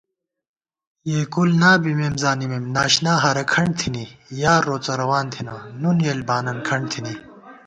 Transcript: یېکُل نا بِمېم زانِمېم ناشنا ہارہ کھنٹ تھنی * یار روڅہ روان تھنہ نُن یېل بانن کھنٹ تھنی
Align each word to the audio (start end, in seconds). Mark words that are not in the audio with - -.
یېکُل 1.11 1.49
نا 1.61 1.71
بِمېم 1.81 2.15
زانِمېم 2.21 2.65
ناشنا 2.75 3.13
ہارہ 3.23 3.43
کھنٹ 3.51 3.71
تھنی 3.79 4.05
* 4.23 4.41
یار 4.41 4.61
روڅہ 4.69 4.93
روان 5.01 5.25
تھنہ 5.33 5.55
نُن 5.81 5.97
یېل 6.05 6.19
بانن 6.27 6.57
کھنٹ 6.67 6.85
تھنی 6.91 7.13